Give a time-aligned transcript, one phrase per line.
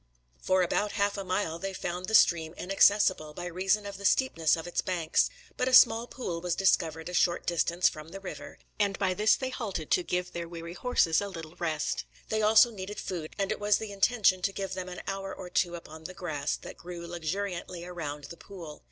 [0.41, 4.57] For about half a mile they found the stream inaccessible, by reason of the steepness
[4.57, 8.57] of its banks; but a small pool was discovered a short distance from the river,
[8.79, 12.05] and by this they halted to give their weary horses a little rest.
[12.29, 15.51] These also needed food; and it was the intention to give them an hour or
[15.51, 18.79] two upon the grass that grew luxuriantly around the pool.